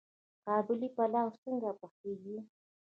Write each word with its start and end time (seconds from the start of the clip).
قابلي 0.45 0.87
پلاو 0.95 1.29
څنګه 1.41 1.69
پخیږي؟ 1.79 2.37